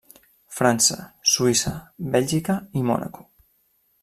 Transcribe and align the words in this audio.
França, 0.59 0.97
Suïssa, 1.33 1.75
Bèlgica 2.17 2.59
i 2.81 2.87
Mònaco. 2.93 3.29